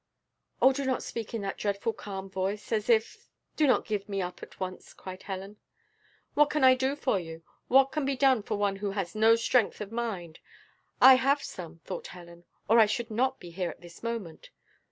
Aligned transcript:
"Oh 0.63 0.73
do 0.73 0.83
not 0.83 1.03
speak 1.03 1.35
in 1.35 1.43
that 1.43 1.59
dreadful 1.59 1.93
calm 1.93 2.27
voice, 2.27 2.71
as 2.71 2.89
if 2.89 3.29
do 3.55 3.67
not 3.67 3.85
give 3.85 4.09
me 4.09 4.19
up 4.19 4.41
at 4.41 4.59
once," 4.59 4.95
cried 4.95 5.21
Helen. 5.21 5.57
"What 6.33 6.49
can 6.49 6.63
I 6.63 6.73
do 6.73 6.95
for 6.95 7.19
you? 7.19 7.43
what 7.67 7.91
can 7.91 8.03
be 8.03 8.15
done 8.15 8.41
for 8.41 8.57
one 8.57 8.77
who 8.77 8.89
has 8.93 9.13
no 9.13 9.35
strength 9.35 9.79
of 9.79 9.91
mind?" 9.91 10.39
I 10.99 11.17
have 11.17 11.43
some, 11.43 11.81
thought 11.85 12.07
Helen, 12.07 12.45
or 12.67 12.79
I 12.79 12.87
should 12.87 13.11
not 13.11 13.39
be 13.39 13.51
here 13.51 13.69
at 13.69 13.81
this 13.81 14.01
moment. 14.01 14.49